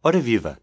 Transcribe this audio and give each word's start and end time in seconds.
Ora 0.00 0.20
viva! 0.20 0.56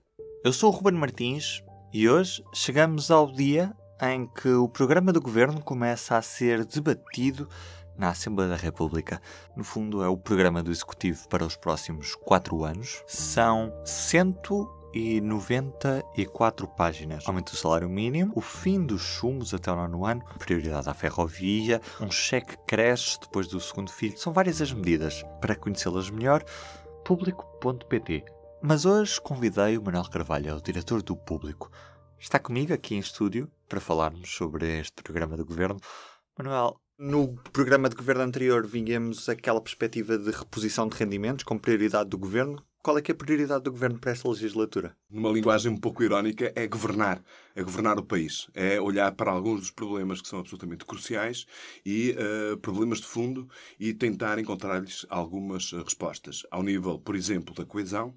Eu 0.45 0.53
sou 0.53 0.71
o 0.71 0.73
Ruben 0.73 0.93
Martins 0.93 1.61
e 1.91 2.07
hoje 2.07 2.41
chegamos 2.53 3.11
ao 3.11 3.29
dia 3.29 3.75
em 4.01 4.25
que 4.27 4.47
o 4.47 4.69
programa 4.69 5.11
do 5.11 5.19
governo 5.19 5.61
começa 5.61 6.15
a 6.15 6.21
ser 6.21 6.63
debatido 6.63 7.49
na 7.97 8.11
Assembleia 8.11 8.51
da 8.51 8.55
República. 8.55 9.21
No 9.53 9.65
fundo, 9.65 10.01
é 10.01 10.07
o 10.07 10.15
programa 10.15 10.63
do 10.63 10.71
Executivo 10.71 11.27
para 11.27 11.43
os 11.43 11.57
próximos 11.57 12.15
quatro 12.15 12.63
anos. 12.63 13.03
São 13.07 13.73
194 13.83 16.69
páginas. 16.69 17.27
Aumento 17.27 17.51
do 17.51 17.57
salário 17.57 17.89
mínimo, 17.89 18.31
o 18.35 18.41
fim 18.41 18.85
dos 18.85 19.01
chumos 19.01 19.53
até 19.53 19.69
o 19.69 19.75
nono 19.75 20.05
ano, 20.05 20.23
prioridade 20.39 20.89
à 20.89 20.93
ferrovia, 20.93 21.81
um 21.99 22.09
cheque 22.09 22.55
cresce 22.65 23.19
depois 23.19 23.49
do 23.49 23.59
segundo 23.59 23.91
filho. 23.91 24.17
São 24.17 24.31
várias 24.31 24.61
as 24.61 24.71
medidas. 24.71 25.25
Para 25.41 25.57
conhecê-las 25.57 26.09
melhor, 26.09 26.41
público.pt. 27.03 28.33
Mas 28.61 28.85
hoje 28.85 29.21
convidei 29.21 29.77
o 29.77 29.83
Manuel 29.83 30.09
Carvalho, 30.09 30.55
o 30.55 30.61
diretor 30.61 31.03
do 31.03 31.15
Público. 31.15 31.69
Está 32.17 32.39
comigo 32.39 32.73
aqui 32.73 32.95
em 32.95 32.99
estúdio 32.99 33.51
para 33.67 33.79
falarmos 33.79 34.33
sobre 34.33 34.79
este 34.79 35.03
programa 35.03 35.37
do 35.37 35.45
governo. 35.45 35.79
Manuel, 36.37 36.79
no 36.97 37.35
programa 37.51 37.89
de 37.89 37.95
governo 37.95 38.23
anterior 38.23 38.65
vínhamos 38.65 39.27
aquela 39.29 39.61
perspectiva 39.61 40.17
de 40.17 40.31
reposição 40.31 40.87
de 40.87 40.95
rendimentos 40.97 41.43
como 41.43 41.59
prioridade 41.59 42.09
do 42.09 42.17
governo. 42.17 42.63
Qual 42.85 42.99
é 42.99 43.01
que 43.01 43.11
é 43.11 43.15
a 43.15 43.17
prioridade 43.17 43.63
do 43.63 43.71
governo 43.71 43.97
para 43.97 44.11
esta 44.11 44.29
legislatura? 44.29 44.95
Numa 45.09 45.31
linguagem 45.31 45.71
um 45.71 45.75
pouco 45.75 46.03
irónica, 46.03 46.53
é 46.55 46.67
governar. 46.67 47.19
É 47.55 47.63
governar 47.63 47.97
o 47.97 48.03
país. 48.03 48.47
É 48.53 48.79
olhar 48.79 49.11
para 49.13 49.31
alguns 49.31 49.61
dos 49.61 49.71
problemas 49.71 50.21
que 50.21 50.27
são 50.27 50.37
absolutamente 50.37 50.85
cruciais 50.85 51.47
e 51.83 52.15
uh, 52.15 52.55
problemas 52.57 52.99
de 52.99 53.07
fundo 53.07 53.49
e 53.79 53.91
tentar 53.91 54.37
encontrar-lhes 54.37 55.03
algumas 55.09 55.71
respostas. 55.71 56.43
Ao 56.51 56.61
nível, 56.61 56.99
por 56.99 57.15
exemplo, 57.15 57.55
da 57.55 57.65
coesão, 57.65 58.13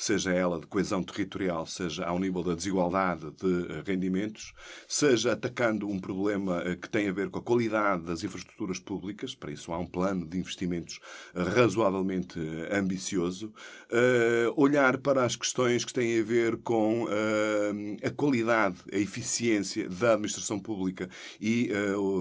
seja 0.00 0.32
ela 0.32 0.58
de 0.58 0.66
coesão 0.66 1.02
territorial, 1.02 1.66
seja 1.66 2.06
ao 2.06 2.18
nível 2.18 2.42
da 2.42 2.54
desigualdade 2.54 3.30
de 3.32 3.66
eh, 3.70 3.82
rendimentos, 3.86 4.54
seja 4.88 5.32
atacando 5.32 5.86
um 5.86 6.00
problema 6.00 6.62
eh, 6.64 6.74
que 6.74 6.88
tem 6.88 7.06
a 7.06 7.12
ver 7.12 7.28
com 7.28 7.38
a 7.38 7.42
qualidade 7.42 8.04
das 8.04 8.24
infraestruturas 8.24 8.78
públicas, 8.78 9.34
para 9.34 9.52
isso 9.52 9.70
há 9.70 9.78
um 9.78 9.86
plano 9.86 10.26
de 10.26 10.38
investimentos 10.38 11.00
eh, 11.34 11.42
razoavelmente 11.42 12.40
ambicioso, 12.72 13.52
olhar 14.56 14.98
para 14.98 15.24
as 15.24 15.34
questões 15.34 15.84
que 15.84 15.92
têm 15.92 16.20
a 16.20 16.22
ver 16.22 16.56
com 16.58 17.06
a 18.04 18.10
qualidade, 18.10 18.76
a 18.92 18.96
eficiência 18.96 19.88
da 19.88 20.12
administração 20.12 20.60
pública 20.60 21.08
e 21.40 21.70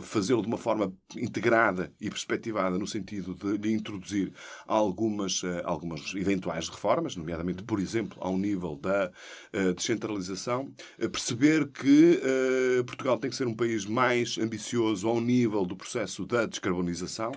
fazê-lo 0.01 0.41
de 0.41 0.47
uma 0.47 0.57
forma 0.57 0.91
integrada 1.15 1.93
e 2.01 2.09
perspectivada 2.09 2.77
no 2.77 2.87
sentido 2.87 3.35
de, 3.35 3.57
de 3.59 3.71
introduzir 3.71 4.33
algumas, 4.65 5.41
algumas 5.63 6.13
eventuais 6.15 6.67
reformas, 6.67 7.15
nomeadamente 7.15 7.63
por 7.69 7.79
exemplo, 7.79 8.17
ao 8.19 8.35
nível 8.35 8.75
da 8.75 9.11
uh, 9.53 9.73
descentralização, 9.75 10.73
uh, 10.99 11.07
perceber 11.07 11.67
que 11.67 12.19
uh, 12.19 12.83
Portugal 12.83 13.15
tem 13.19 13.29
que 13.29 13.35
ser 13.35 13.45
um 13.45 13.53
país 13.53 13.85
mais 13.85 14.39
ambicioso 14.39 15.07
ao 15.07 15.21
nível 15.21 15.63
do 15.67 15.75
processo 15.75 16.25
da 16.25 16.47
descarbonização, 16.47 17.31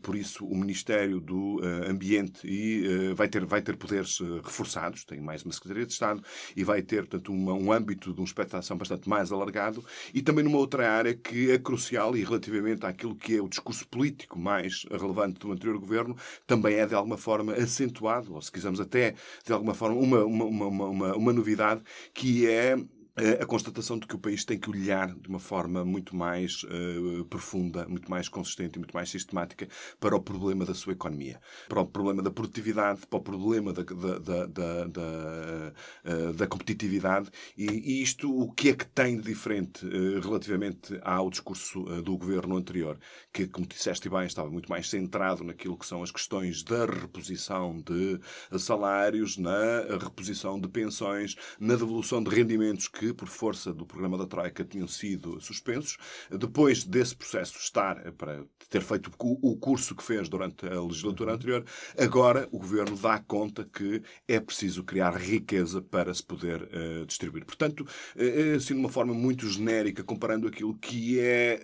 por 0.00 0.16
isso 0.16 0.46
o 0.46 0.56
Ministério 0.56 1.20
do 1.20 1.60
Ambiente 1.88 2.46
e, 2.46 3.12
vai, 3.14 3.28
ter, 3.28 3.44
vai 3.44 3.60
ter 3.60 3.76
poderes 3.76 4.18
reforçados, 4.42 5.04
tem 5.04 5.20
mais 5.20 5.42
uma 5.42 5.52
Secretaria 5.52 5.86
de 5.86 5.92
Estado 5.92 6.22
e 6.56 6.64
vai 6.64 6.80
ter, 6.80 7.06
portanto, 7.06 7.32
uma, 7.32 7.52
um 7.52 7.72
âmbito 7.72 8.12
de 8.14 8.20
um 8.20 8.24
espectro 8.24 8.58
de 8.58 8.64
ação 8.64 8.76
bastante 8.76 9.08
mais 9.08 9.30
alargado 9.32 9.84
e 10.12 10.22
também 10.22 10.44
numa 10.44 10.58
outra 10.58 10.90
área 10.90 11.14
que 11.14 11.50
é 11.50 11.58
crucial 11.58 12.16
e 12.16 12.24
relativamente 12.24 12.86
àquilo 12.86 13.14
que 13.14 13.36
é 13.36 13.42
o 13.42 13.48
discurso 13.48 13.86
político 13.88 14.38
mais 14.38 14.84
relevante 14.90 15.38
do 15.40 15.52
anterior 15.52 15.78
governo, 15.78 16.16
também 16.46 16.76
é 16.76 16.86
de 16.86 16.94
alguma 16.94 17.16
forma 17.16 17.52
acentuado, 17.54 18.34
ou 18.34 18.42
se 18.42 18.50
quisermos 18.50 18.80
até 18.80 19.14
de 19.44 19.52
alguma 19.52 19.74
forma, 19.74 19.96
uma, 19.96 20.24
uma, 20.24 20.44
uma, 20.44 21.16
uma, 21.16 21.32
novidade 21.32 21.82
que 22.12 22.48
é 22.48 22.76
a 23.16 23.46
constatação 23.46 23.96
de 23.96 24.08
que 24.08 24.16
o 24.16 24.18
país 24.18 24.44
tem 24.44 24.58
que 24.58 24.68
olhar 24.68 25.14
de 25.14 25.28
uma 25.28 25.38
forma 25.38 25.84
muito 25.84 26.16
mais 26.16 26.64
uh, 26.64 27.24
profunda, 27.26 27.86
muito 27.86 28.10
mais 28.10 28.28
consistente 28.28 28.74
e 28.74 28.78
muito 28.78 28.92
mais 28.92 29.08
sistemática 29.08 29.68
para 30.00 30.16
o 30.16 30.20
problema 30.20 30.64
da 30.64 30.74
sua 30.74 30.94
economia, 30.94 31.40
para 31.68 31.80
o 31.80 31.86
problema 31.86 32.22
da 32.22 32.30
produtividade, 32.30 33.06
para 33.06 33.18
o 33.18 33.22
problema 33.22 33.72
da, 33.72 33.82
da, 33.84 34.18
da, 34.18 34.46
da, 34.46 34.84
da, 34.86 35.72
uh, 36.04 36.32
da 36.32 36.46
competitividade. 36.48 37.30
E, 37.56 37.66
e, 37.66 38.02
isto 38.02 38.36
o 38.36 38.50
que 38.52 38.70
é 38.70 38.74
que 38.74 38.86
tem 38.86 39.16
de 39.16 39.22
diferente 39.22 39.86
uh, 39.86 40.20
relativamente 40.20 40.98
ao 41.02 41.30
discurso 41.30 41.84
do 42.02 42.16
governo 42.16 42.56
anterior, 42.56 42.98
que, 43.32 43.46
como 43.46 43.66
disseste 43.66 44.08
bem, 44.08 44.26
estava 44.26 44.50
muito 44.50 44.68
mais 44.68 44.90
centrado 44.90 45.44
naquilo 45.44 45.78
que 45.78 45.86
são 45.86 46.02
as 46.02 46.10
questões 46.10 46.64
da 46.64 46.84
reposição 46.84 47.80
de 47.80 48.18
salários, 48.58 49.36
na 49.36 49.82
reposição 50.00 50.60
de 50.60 50.68
pensões, 50.68 51.36
na 51.60 51.76
devolução 51.76 52.22
de 52.22 52.34
rendimentos 52.34 52.88
que 52.88 53.03
que, 53.04 53.12
por 53.12 53.28
força 53.28 53.72
do 53.72 53.84
programa 53.84 54.16
da 54.16 54.26
Troika, 54.26 54.64
tinham 54.64 54.88
sido 54.88 55.38
suspensos. 55.40 55.98
Depois 56.30 56.84
desse 56.84 57.14
processo 57.14 57.58
estar, 57.58 57.96
para 58.12 58.44
ter 58.70 58.80
feito 58.80 59.10
o 59.18 59.56
curso 59.56 59.94
que 59.94 60.02
fez 60.02 60.28
durante 60.28 60.66
a 60.66 60.80
legislatura 60.80 61.30
uhum. 61.30 61.36
anterior, 61.36 61.64
agora 61.98 62.48
o 62.50 62.58
governo 62.58 62.96
dá 62.96 63.18
conta 63.18 63.64
que 63.64 64.02
é 64.26 64.40
preciso 64.40 64.82
criar 64.84 65.16
riqueza 65.16 65.82
para 65.82 66.12
se 66.14 66.22
poder 66.22 66.62
uh, 66.62 67.06
distribuir. 67.06 67.44
Portanto, 67.44 67.80
uh, 67.80 68.56
assim, 68.56 68.74
de 68.74 68.80
uma 68.80 68.88
forma 68.88 69.12
muito 69.12 69.46
genérica, 69.48 70.02
comparando 70.02 70.48
aquilo 70.48 70.74
que 70.78 71.20
é 71.20 71.60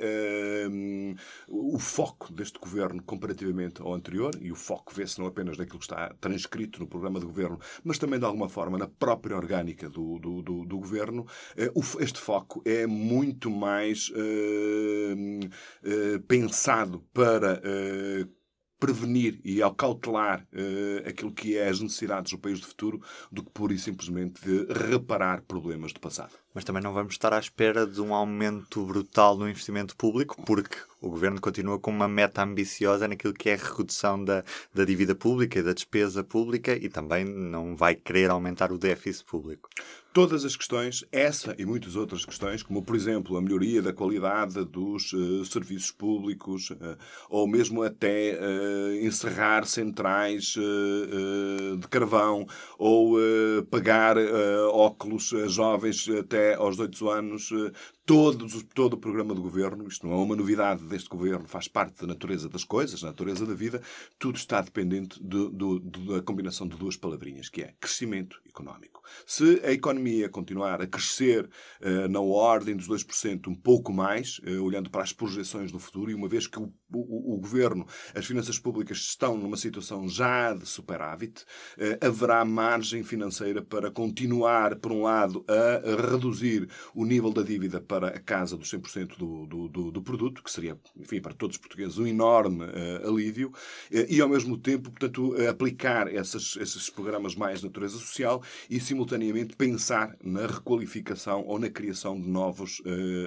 uh, 0.69 1.17
o 1.49 1.79
foco 1.79 2.33
deste 2.33 2.59
governo 2.59 3.03
comparativamente 3.03 3.81
ao 3.81 3.95
anterior, 3.95 4.33
e 4.41 4.53
o 4.53 4.57
foco 4.57 4.93
vê-se 4.95 5.19
não 5.19 5.27
apenas 5.27 5.57
naquilo 5.57 5.79
que 5.79 5.85
está 5.85 6.15
transcrito 6.21 6.81
no 6.81 6.87
programa 6.87 7.19
de 7.19 7.27
governo, 7.27 7.59
mas 7.83 7.99
também 7.99 8.19
de 8.19 8.25
alguma 8.27 8.49
forma 8.49 8.77
na 8.77 8.87
própria 8.87 9.37
orgânica 9.37 9.89
do, 9.89 10.19
do, 10.19 10.43
do, 10.43 10.65
do 10.67 10.79
governo, 10.79 11.27
eh, 11.27 11.30
este 12.01 12.19
foco 12.19 12.63
é 12.65 12.87
muito 12.87 13.51
mais 13.51 14.09
uh, 14.11 14.15
uh, 14.15 16.21
pensado 16.27 17.05
para 17.13 17.61
prevenir 18.81 19.39
e 19.45 19.63
acautelar 19.63 20.45
uh, 20.53 21.09
aquilo 21.09 21.31
que 21.31 21.57
é 21.57 21.69
as 21.69 21.81
necessidades 21.81 22.33
do 22.33 22.39
país 22.39 22.59
do 22.59 22.67
futuro 22.67 23.01
do 23.31 23.45
que 23.45 23.51
pura 23.51 23.75
e 23.75 23.79
simplesmente 23.79 24.43
de 24.43 24.73
reparar 24.73 25.43
problemas 25.43 25.93
do 25.93 26.01
passado. 26.01 26.33
Mas 26.55 26.65
também 26.65 26.83
não 26.83 26.95
vamos 26.95 27.13
estar 27.13 27.33
à 27.33 27.39
espera 27.39 27.87
de 27.87 28.01
um 28.01 28.15
aumento 28.15 28.85
brutal 28.87 29.37
no 29.37 29.49
investimento 29.49 29.95
público, 29.95 30.43
porque 30.45 30.77
o 31.01 31.09
governo 31.09 31.41
continua 31.41 31.79
com 31.79 31.91
uma 31.91 32.09
meta 32.09 32.43
ambiciosa 32.43 33.09
naquilo 33.09 33.35
que 33.35 33.51
é 33.51 33.55
a 33.55 33.77
redução 33.77 34.23
da, 34.23 34.45
da 34.75 34.85
dívida 34.85 35.15
pública 35.15 35.59
e 35.59 35.63
da 35.63 35.73
despesa 35.73 36.23
pública 36.23 36.73
e 36.75 36.89
também 36.89 37.25
não 37.25 37.75
vai 37.75 37.95
querer 37.95 38.31
aumentar 38.31 38.71
o 38.73 38.79
déficit 38.79 39.25
público. 39.25 39.69
Todas 40.13 40.45
as 40.45 40.57
questões, 40.57 41.05
essa 41.13 41.55
e 41.57 41.65
muitas 41.65 41.95
outras 41.95 42.25
questões, 42.25 42.65
como 42.65 42.83
por 42.83 42.97
exemplo 42.97 43.37
a 43.37 43.41
melhoria 43.41 43.81
da 43.81 43.93
qualidade 43.93 44.65
dos 44.65 45.13
uh, 45.13 45.45
serviços 45.45 45.93
públicos, 45.93 46.71
uh, 46.71 46.99
ou 47.29 47.47
mesmo 47.47 47.85
até 47.85 48.37
uh, 48.37 49.07
encerrar 49.07 49.65
centrais 49.67 50.57
de 51.79 51.89
carvão, 51.89 52.45
ou 52.77 53.17
pagar 53.71 54.17
óculos 54.73 55.33
a 55.33 55.47
jovens 55.47 56.09
até 56.09 56.55
aos 56.55 56.77
18 56.77 57.09
anos, 57.09 57.51
todos, 58.11 58.61
todo 58.75 58.95
o 58.95 58.99
programa 58.99 59.33
do 59.33 59.41
governo, 59.41 59.87
isto 59.87 60.05
não 60.05 60.15
é 60.15 60.17
uma 60.17 60.35
novidade 60.35 60.83
deste 60.83 61.09
governo, 61.09 61.47
faz 61.47 61.69
parte 61.69 62.01
da 62.01 62.09
natureza 62.09 62.49
das 62.49 62.65
coisas, 62.65 63.01
da 63.01 63.07
natureza 63.07 63.47
da 63.47 63.55
vida, 63.55 63.81
tudo 64.19 64.35
está 64.35 64.61
dependente 64.61 65.23
de, 65.23 65.49
de, 65.53 65.79
de, 65.79 66.07
da 66.09 66.21
combinação 66.21 66.67
de 66.67 66.77
duas 66.77 66.97
palavrinhas, 66.97 67.49
que 67.49 67.63
é 67.63 67.73
crescimento 67.79 68.41
económico. 68.45 69.01
Se 69.25 69.61
a 69.65 69.73
economia 69.73 70.29
continuar 70.29 70.81
a 70.81 70.87
crescer 70.89 71.49
uh, 71.81 72.09
na 72.09 72.21
ordem 72.21 72.77
dos 72.77 72.89
2%, 72.89 73.47
um 73.49 73.55
pouco 73.55 73.93
mais, 73.93 74.41
uh, 74.41 74.63
olhando 74.63 74.91
para 74.91 75.03
as 75.03 75.13
projeções 75.13 75.71
do 75.71 75.79
futuro, 75.79 76.11
e 76.11 76.15
uma 76.15 76.29
vez 76.29 76.47
que 76.47 76.59
o, 76.59 76.73
o, 76.93 77.35
o, 77.35 77.39
governo, 77.39 77.87
as 78.15 78.27
finanças 78.27 78.59
públicas 78.59 78.99
estão 78.99 79.37
numa 79.37 79.57
situação 79.57 80.09
já 80.09 80.53
de 80.53 80.67
superávit, 80.67 81.43
uh, 81.43 82.07
haverá 82.07 82.45
margem 82.45 83.03
financeira 83.03 83.63
para 83.63 83.91
continuar, 83.91 84.77
por 84.77 84.91
um 84.93 85.03
lado, 85.03 85.45
a 85.49 86.11
reduzir 86.11 86.69
o 86.95 87.05
nível 87.05 87.33
da 87.33 87.43
dívida 87.43 87.81
para 87.81 88.00
a 88.09 88.19
casa 88.19 88.57
dos 88.57 88.71
100% 88.71 89.17
do, 89.17 89.47
do, 89.47 89.69
do, 89.69 89.91
do, 89.91 90.03
produto, 90.03 90.43
que 90.43 90.51
seria, 90.51 90.79
enfim, 90.97 91.21
para 91.21 91.33
todos 91.33 91.57
os 91.57 91.61
portugueses 91.61 91.99
um 91.99 92.07
enorme 92.07 92.65
uh, 92.65 93.09
alívio, 93.09 93.49
uh, 93.49 94.07
e 94.09 94.21
ao 94.21 94.29
mesmo 94.29 94.57
tempo, 94.57 94.91
portanto, 94.91 95.35
uh, 95.35 95.49
aplicar 95.49 96.13
essas, 96.13 96.57
esses 96.61 96.91
programas 96.91 97.35
mais 97.35 97.61
de 97.61 97.67
natureza 97.67 97.97
social 97.99 98.43
e 98.69 98.81
simultaneamente 98.81 99.57
pensar 99.57 100.17
na 100.23 100.47
requalificação 100.47 101.45
ou 101.47 101.59
na 101.59 101.69
criação 101.69 102.21
de 102.21 102.29
novos, 102.29 102.83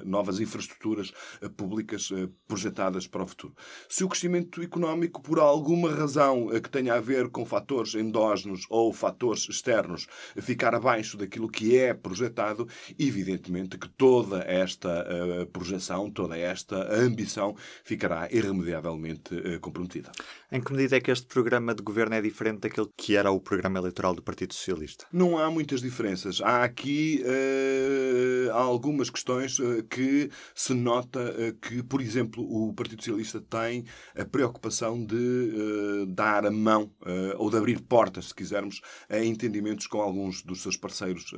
novas 0.06 0.40
infraestruturas 0.40 1.12
públicas 1.56 2.10
projetadas 2.48 3.08
para 3.08 3.24
o 3.24 3.28
futuro. 3.28 3.56
Se 3.88 4.04
o 4.04 4.10
crescimento 4.10 4.62
económico, 4.62 5.22
por 5.22 5.40
alguma 5.40 5.92
razão 5.92 6.48
que 6.62 6.70
tenha 6.70 6.96
a 6.96 7.02
ver 7.02 7.30
com 7.30 7.46
fatores 7.46 7.96
endógenos 7.96 8.66
ou 8.70 8.92
fatores 8.94 9.48
externos, 9.50 10.08
ficar 10.42 10.76
abaixo 10.76 11.18
daquilo 11.18 11.50
que 11.50 11.78
é 11.78 11.94
projetado, 11.94 12.68
evidentemente 12.98 13.78
que 13.78 13.90
toda 13.90 14.40
esta 14.64 15.06
uh, 15.06 15.46
projeção, 15.48 16.10
toda 16.10 16.38
esta 16.38 16.94
ambição 16.96 17.56
ficará 17.84 18.28
irremediavelmente 18.32 19.36
uh, 19.36 19.60
comprometida. 19.60 20.12
Em 20.52 20.62
que 20.62 20.72
medida 20.72 20.98
é 20.98 21.02
que 21.02 21.12
este 21.12 21.28
programa 21.28 21.74
de 21.76 21.84
governo 21.84 22.16
é 22.16 22.22
diferente 22.22 22.62
daquele 22.62 22.88
que 22.98 23.16
era 23.16 23.32
o 23.32 23.40
programa 23.40 23.80
eleitoral 23.80 24.16
do 24.16 24.22
Partido 24.22 24.54
Socialista? 24.54 25.06
Não 25.12 25.38
há 25.38 25.50
muitas 25.50 25.82
diferenças. 25.82 26.42
Há 26.42 26.64
aqui 26.64 27.24
uh, 27.24 28.52
algumas 28.54 29.10
questões 29.10 29.58
que 29.90 30.30
se 30.56 30.74
nota 30.74 31.34
que, 31.62 31.84
por 31.84 32.02
exemplo, 32.02 32.44
o 32.44 32.74
Partido 32.74 33.02
Socialista 33.02 33.42
tem 33.42 33.86
a 34.18 34.26
preocupação 34.26 35.04
de 35.04 36.06
dar 36.08 36.46
a 36.46 36.52
mão 36.52 36.92
ou 37.38 37.50
de 37.50 37.58
abrir 37.58 37.82
portas, 37.82 38.26
se 38.26 38.36
quisermos, 38.36 38.82
a 39.10 39.20
entendimentos 39.20 39.88
com 39.88 40.02
alguns 40.02 40.42
dos 40.42 40.62
seus 40.62 40.78
parceiros 40.78 41.34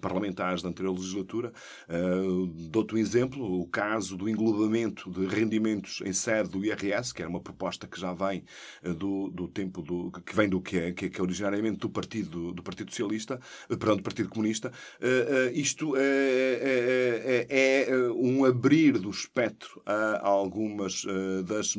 parlamentares 0.00 0.62
da 0.62 0.68
anterior 0.68 0.92
legislatura. 0.92 1.52
Dou-te 2.60 2.92
um 2.92 2.98
exemplo, 2.98 3.60
o 3.60 3.68
caso 3.68 4.16
do 4.16 4.28
englobamento 4.28 5.08
de 5.10 5.26
rendimentos 5.26 6.02
em 6.04 6.12
sede 6.12 6.48
do 6.48 6.64
IRS, 6.64 7.14
que 7.14 7.22
era 7.22 7.30
uma 7.30 7.40
proposta 7.40 7.86
que 7.86 8.00
já 8.00 8.12
vem 8.12 8.42
do, 8.96 9.30
do 9.30 9.46
tempo 9.46 9.80
do, 9.80 10.10
que 10.10 10.34
vem 10.34 10.48
do 10.48 10.60
que 10.60 10.76
é, 10.76 10.92
que 10.92 11.06
é 11.06 11.22
originariamente 11.22 11.78
do 11.78 11.88
Partido, 11.88 12.52
do 12.52 12.60
Partido 12.60 12.90
Socialista, 12.90 13.38
perdão, 13.68 13.96
do 13.96 14.02
Partido 14.02 14.28
Comunista, 14.28 14.72
isto 15.52 15.94
é, 15.96 17.46
é, 17.48 17.86
é, 17.88 18.10
um 18.10 18.44
abrir 18.44 18.98
do 18.98 19.10
espectro 19.10 19.80
a 19.86 20.26
algumas 20.26 21.04
das 21.44 21.74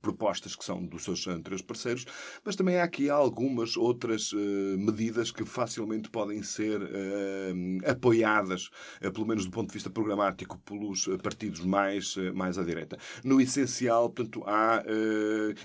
propostas 0.00 0.56
que 0.56 0.64
são 0.64 0.82
dos 0.82 1.04
seus 1.04 1.26
anteriores 1.26 1.64
parceiros, 1.64 2.06
mas 2.42 2.56
também 2.56 2.78
há 2.78 2.84
aqui 2.84 3.10
algumas 3.10 3.76
outras 3.76 4.32
medidas 4.32 5.30
que 5.30 5.44
facilmente 5.44 6.08
podem 6.08 6.42
ser 6.42 6.80
apoiadas, 7.84 8.70
pelo 9.12 9.26
menos 9.26 9.44
do 9.44 9.50
ponto 9.50 9.68
de 9.68 9.74
vista 9.74 9.90
programático, 9.90 10.11
pelos 10.64 11.08
partidos 11.22 11.60
mais, 11.60 12.16
mais 12.34 12.58
à 12.58 12.64
direita. 12.64 12.98
No 13.24 13.40
essencial, 13.40 14.10
portanto, 14.10 14.42
há, 14.46 14.82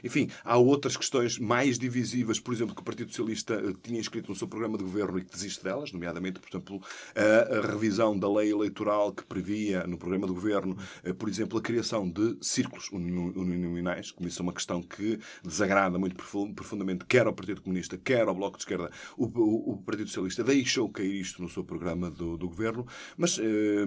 enfim, 0.04 0.30
há 0.44 0.58
outras 0.58 0.98
questões 0.98 1.40
mais 1.40 1.78
divisivas, 1.78 2.40
por 2.40 2.54
exemplo, 2.54 2.76
que 2.76 2.82
o 2.82 2.86
Partido 2.86 3.10
Socialista 3.10 3.62
tinha 3.82 4.00
inscrito 4.00 4.30
no 4.30 4.36
seu 4.36 4.48
programa 4.48 4.78
de 4.78 4.84
governo 4.84 5.20
e 5.20 5.24
que 5.24 5.32
desiste 5.32 5.64
delas, 5.64 5.92
nomeadamente, 5.92 6.40
por 6.40 6.50
exemplo, 6.50 6.82
a, 7.16 7.68
revisão 7.68 8.18
da 8.18 8.32
lei 8.32 8.52
eleitoral 8.52 9.12
que 9.12 9.24
previa 9.24 9.86
no 9.86 9.98
programa 9.98 10.28
de 10.28 10.34
governo, 10.34 10.78
eh, 11.04 11.14
por 11.14 11.30
exemplo, 11.30 11.58
a 11.58 11.62
criação 11.62 12.10
de 12.10 12.38
círculos 12.42 12.90
uninominais, 12.92 14.12
como 14.12 14.28
isso 14.28 14.42
é 14.42 14.44
uma 14.44 14.54
questão 14.54 14.82
que 14.82 15.20
desagrada 15.44 15.98
muito 15.98 16.16
profundamente 16.54 17.06
quer 17.06 17.28
ao 17.28 17.34
Partido 17.34 17.62
Comunista, 17.62 17.98
quer 17.98 18.28
ao 18.28 18.36
Bloco 18.36 18.58
de 18.58 18.64
Esquerda. 18.64 18.90
O, 19.18 19.26
o, 19.26 19.74
o 19.74 19.78
Partido 19.78 20.08
Socialista 20.08 20.44
deixou 20.44 20.90
cair 20.90 21.20
isto 21.20 21.42
no 21.42 21.50
seu 21.50 21.64
programa 21.64 22.10
do, 22.10 22.38
do 22.38 22.48
governo, 22.48 22.86
mas, 23.18 23.40
eh, 23.40 23.86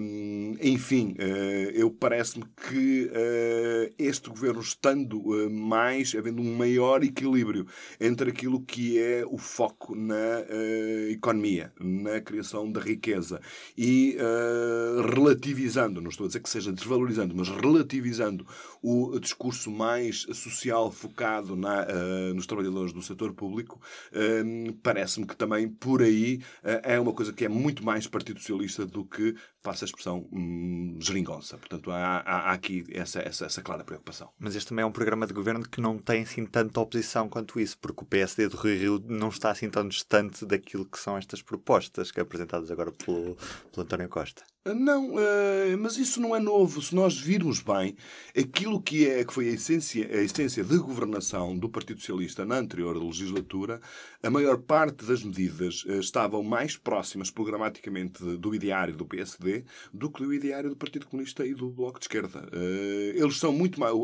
enfim, 0.60 1.14
eh, 1.18 1.72
eu 1.74 1.90
parece-me 1.90 2.44
que 2.68 3.10
este 3.98 4.28
governo, 4.28 4.60
estando 4.60 5.20
mais, 5.50 6.14
havendo 6.14 6.42
um 6.42 6.56
maior 6.56 7.02
equilíbrio 7.02 7.66
entre 8.00 8.30
aquilo 8.30 8.60
que 8.60 8.98
é 8.98 9.24
o 9.26 9.38
foco 9.38 9.94
na 9.94 10.44
economia, 11.10 11.72
na 11.80 12.20
criação 12.20 12.70
da 12.70 12.80
riqueza 12.80 13.40
e 13.76 14.16
relativizando, 15.14 16.00
não 16.00 16.10
estou 16.10 16.24
a 16.24 16.26
dizer 16.28 16.40
que 16.40 16.48
seja 16.48 16.72
desvalorizando, 16.72 17.34
mas 17.34 17.48
relativizando 17.48 18.46
o 18.82 19.18
discurso 19.18 19.70
mais 19.70 20.26
social 20.32 20.90
focado 20.90 21.56
na, 21.56 21.86
nos 22.34 22.46
trabalhadores 22.46 22.92
do 22.92 23.02
setor 23.02 23.32
público, 23.32 23.80
parece-me 24.82 25.26
que 25.26 25.36
também 25.36 25.68
por 25.68 26.02
aí 26.02 26.40
é 26.82 26.98
uma 26.98 27.12
coisa 27.12 27.32
que 27.32 27.44
é 27.44 27.48
muito 27.48 27.84
mais 27.84 28.06
Partido 28.06 28.40
Socialista 28.40 28.84
do 28.84 29.04
que, 29.04 29.34
passa 29.62 29.84
a 29.84 29.86
expressão, 29.86 30.26
hum, 30.32 30.98
geringonça. 31.00 31.58
Portanto, 31.58 31.90
há, 31.90 32.18
há, 32.18 32.50
há 32.50 32.52
aqui 32.52 32.84
essa, 32.92 33.20
essa, 33.20 33.46
essa, 33.46 33.62
clara 33.62 33.84
preocupação. 33.84 34.30
Mas 34.38 34.56
este 34.56 34.68
também 34.68 34.82
é 34.82 34.86
um 34.86 34.92
programa 34.92 35.26
de 35.26 35.32
governo 35.32 35.68
que 35.68 35.80
não 35.80 35.98
tem 35.98 36.22
assim 36.22 36.46
tanta 36.46 36.80
oposição 36.80 37.28
quanto 37.28 37.60
isso, 37.60 37.78
porque 37.78 38.02
o 38.02 38.06
PSD 38.06 38.48
do 38.48 38.56
Rio 38.56 38.78
Rio 38.78 39.04
não 39.06 39.28
está 39.28 39.50
assim 39.50 39.68
tão 39.68 39.86
distante 39.86 40.46
daquilo 40.46 40.84
que 40.84 40.98
são 40.98 41.16
estas 41.16 41.42
propostas 41.42 42.10
que 42.10 42.20
é 42.20 42.22
apresentadas 42.22 42.70
agora 42.70 42.90
pelo, 42.92 43.36
pelo 43.72 43.84
António 43.84 44.08
Costa. 44.08 44.42
Não, 44.66 45.14
uh, 45.14 45.78
mas 45.78 45.96
isso 45.96 46.20
não 46.20 46.36
é 46.36 46.38
novo. 46.38 46.82
Se 46.82 46.94
nós 46.94 47.18
virmos 47.18 47.62
bem, 47.62 47.96
aquilo 48.36 48.80
que, 48.82 49.08
é, 49.08 49.24
que 49.24 49.32
foi 49.32 49.48
a 49.48 49.52
essência, 49.52 50.06
a 50.06 50.22
essência 50.22 50.62
de 50.62 50.76
governação 50.76 51.58
do 51.58 51.66
Partido 51.66 52.00
Socialista 52.00 52.44
na 52.44 52.58
anterior 52.58 52.94
legislatura, 53.02 53.80
a 54.22 54.28
maior 54.28 54.58
parte 54.58 55.06
das 55.06 55.24
medidas 55.24 55.82
uh, 55.84 55.98
estavam 55.98 56.42
mais 56.42 56.76
próximas 56.76 57.30
programaticamente 57.30 58.22
do 58.36 58.54
ideário 58.54 58.94
do 58.94 59.06
PSD 59.06 59.64
do 59.94 60.10
que 60.10 60.22
do 60.22 60.34
ideário 60.34 60.68
do 60.68 60.76
Partido 60.76 61.06
Comunista 61.06 61.46
e 61.46 61.54
do 61.54 61.70
Bloco 61.70 61.98
de 61.98 62.04
Esquerda. 62.04 62.46
Uh, 62.52 63.16
eles 63.16 63.38
são 63.38 63.52
muito 63.54 63.80
mais. 63.80 63.94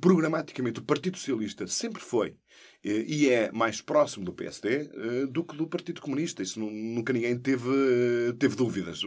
programaticamente, 0.00 0.78
o 0.78 0.84
Partido 0.84 1.18
Socialista 1.18 1.66
sempre 1.66 2.00
foi 2.00 2.36
e 2.84 3.28
é 3.28 3.50
mais 3.52 3.80
próximo 3.80 4.24
do 4.24 4.32
PSD 4.32 4.90
eh, 4.92 5.26
do 5.26 5.44
que 5.44 5.56
do 5.56 5.68
Partido 5.68 6.00
Comunista. 6.00 6.42
Isso 6.42 6.58
nunca 6.58 7.12
ninguém 7.12 7.38
teve, 7.38 7.68
eh, 7.70 8.32
teve 8.38 8.56
dúvidas. 8.56 9.02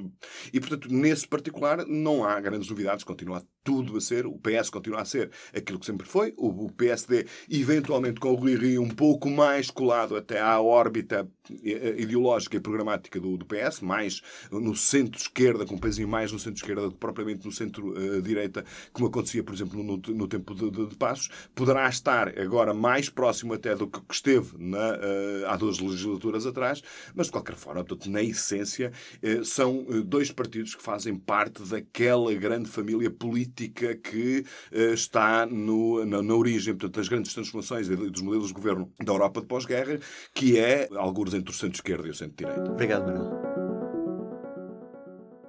E, 0.54 0.60
portanto, 0.60 0.88
nesse 0.90 1.28
particular, 1.28 1.86
não 1.86 2.24
há 2.24 2.40
grandes 2.40 2.70
novidades. 2.70 3.04
Continua 3.04 3.46
tudo 3.66 3.98
a 3.98 4.02
ser, 4.02 4.28
o 4.28 4.38
PS 4.38 4.70
continua 4.70 5.02
a 5.02 5.06
ser 5.06 5.32
aquilo 5.54 5.80
que 5.80 5.88
sempre 5.88 6.08
foi, 6.08 6.34
o 6.38 6.72
PSD, 6.72 7.26
eventualmente 7.50 8.20
com 8.20 8.30
o 8.32 8.36
Rui 8.36 8.56
Rio 8.56 8.84
um 8.84 8.90
pouco 8.90 9.28
mais 9.28 9.72
colado 9.72 10.16
até 10.16 10.40
à 10.40 10.62
órbita 10.62 11.28
ideológica 11.50 12.58
e 12.58 12.60
programática 12.60 13.20
do, 13.20 13.36
do 13.38 13.46
PS, 13.46 13.82
mais 13.82 14.22
no 14.52 14.76
centro-esquerda, 14.76 15.66
com 15.66 15.76
um 15.76 15.80
pezinho 15.80 16.08
mais 16.08 16.32
no 16.32 16.38
centro-esquerda 16.38 16.84
do 16.84 16.92
que 16.92 17.00
propriamente 17.00 17.44
no 17.44 17.52
centro-direita, 17.52 18.64
como 18.94 19.08
acontecia, 19.08 19.44
por 19.44 19.56
exemplo, 19.56 19.84
no, 19.84 19.98
no 19.98 20.28
tempo 20.28 20.54
de, 20.54 20.70
de, 20.70 20.88
de 20.88 20.96
Passos, 20.96 21.30
poderá 21.56 21.90
estar 21.90 22.40
agora 22.40 22.72
mais 22.72 23.10
próximo 23.10 23.35
até 23.54 23.66
até 23.66 23.76
do 23.76 23.88
que 23.88 24.00
esteve 24.12 24.52
na, 24.60 24.78
uh, 24.78 25.48
há 25.48 25.58
duas 25.58 25.80
legislaturas 25.80 26.46
atrás, 26.46 26.84
mas 27.16 27.28
de 27.28 27.32
qualquer 27.32 27.56
forma, 27.56 27.84
portanto, 27.84 28.10
na 28.12 28.22
essência, 28.22 28.92
uh, 29.24 29.44
são 29.44 29.80
uh, 29.80 30.04
dois 30.04 30.32
partidos 30.32 30.76
que 30.76 30.84
fazem 30.84 31.16
parte 31.16 31.64
daquela 31.64 32.32
grande 32.36 32.70
família 32.70 33.10
política 33.10 33.96
que 33.96 34.46
está 34.72 35.46
no, 35.46 36.06
na, 36.06 36.22
na, 36.22 36.36
origem 36.36 36.74
portanto, 36.74 36.98
das 36.98 37.08
grandes 37.08 37.34
transformações 37.34 37.88
e 37.90 37.96
dos 37.96 38.22
modelos 38.22 38.48
de 38.48 38.54
governo 38.54 38.92
da 39.04 39.12
Europa 39.12 39.42
de 39.42 39.48
pós-guerra, 39.48 40.00
que 40.34 40.60
é 40.60 40.88
alguns 40.96 41.34
entre 41.34 41.52
o 41.52 41.54
centro-esquerda 41.54 42.08
e 42.08 42.12
o 42.12 42.14
centro-direita. 42.14 42.72
Obrigado, 42.72 43.06
Manuel. 43.06 43.56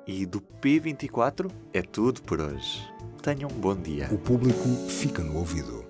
E 0.06 0.24
do 0.24 0.40
P24 0.40 1.50
é 1.72 1.82
tudo 1.82 2.22
por 2.22 2.40
hoje. 2.40 2.80
Tenham 3.22 3.50
um 3.50 3.60
bom 3.60 3.74
dia. 3.74 4.08
O 4.12 4.18
público 4.18 4.68
fica 4.88 5.22
no 5.22 5.38
ouvido. 5.38 5.85